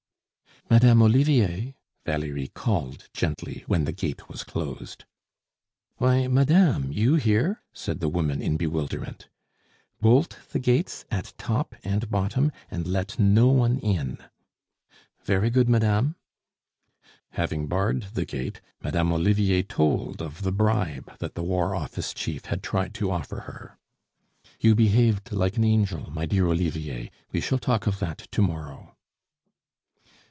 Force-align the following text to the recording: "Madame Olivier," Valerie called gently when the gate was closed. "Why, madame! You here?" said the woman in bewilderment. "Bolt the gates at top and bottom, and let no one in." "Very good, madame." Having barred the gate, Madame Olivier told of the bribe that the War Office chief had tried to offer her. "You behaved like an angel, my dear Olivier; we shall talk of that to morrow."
"Madame 0.69 1.01
Olivier," 1.03 1.75
Valerie 2.05 2.47
called 2.47 3.09
gently 3.13 3.65
when 3.67 3.83
the 3.83 3.91
gate 3.91 4.29
was 4.29 4.45
closed. 4.45 5.03
"Why, 5.97 6.27
madame! 6.27 6.93
You 6.93 7.15
here?" 7.15 7.61
said 7.73 7.99
the 7.99 8.07
woman 8.07 8.41
in 8.41 8.55
bewilderment. 8.55 9.27
"Bolt 9.99 10.37
the 10.53 10.59
gates 10.59 11.03
at 11.11 11.33
top 11.37 11.75
and 11.83 12.09
bottom, 12.09 12.53
and 12.69 12.87
let 12.87 13.19
no 13.19 13.47
one 13.49 13.79
in." 13.79 14.17
"Very 15.25 15.49
good, 15.49 15.67
madame." 15.67 16.15
Having 17.31 17.67
barred 17.67 18.03
the 18.13 18.23
gate, 18.25 18.61
Madame 18.81 19.11
Olivier 19.11 19.63
told 19.63 20.21
of 20.21 20.41
the 20.41 20.53
bribe 20.53 21.17
that 21.17 21.35
the 21.35 21.43
War 21.43 21.75
Office 21.75 22.13
chief 22.13 22.45
had 22.45 22.63
tried 22.63 22.93
to 22.93 23.11
offer 23.11 23.41
her. 23.41 23.77
"You 24.61 24.73
behaved 24.75 25.33
like 25.33 25.57
an 25.57 25.65
angel, 25.65 26.09
my 26.13 26.25
dear 26.25 26.47
Olivier; 26.47 27.11
we 27.33 27.41
shall 27.41 27.59
talk 27.59 27.87
of 27.87 27.99
that 27.99 28.19
to 28.31 28.41
morrow." 28.41 28.95